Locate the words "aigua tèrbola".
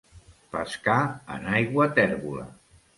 1.61-2.53